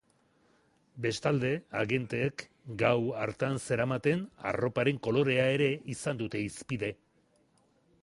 Bestalde, 1.05 1.51
agenteek 1.81 2.45
gaur 2.81 3.21
hartan 3.25 3.61
zeramaten 3.67 4.27
arroparen 4.53 5.03
kolorea 5.09 5.49
ere 5.59 5.73
izan 5.99 6.25
dute 6.27 6.47
hizpide. 6.49 6.95